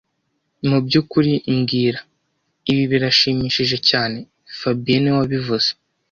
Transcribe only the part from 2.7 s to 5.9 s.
Ibi birashimishije cyane fabien niwe wabivuze